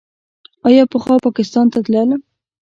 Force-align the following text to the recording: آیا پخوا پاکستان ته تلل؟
آیا 0.67 0.83
پخوا 0.93 1.15
پاکستان 1.25 1.65
ته 1.73 1.79
تلل؟ 1.85 2.09